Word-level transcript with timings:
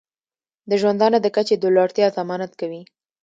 د 0.69 0.71
ژوندانه 0.81 1.17
د 1.21 1.27
کچې 1.35 1.55
د 1.59 1.65
لوړتیا 1.75 2.07
ضمانت 2.17 2.51
کوي. 2.59 2.81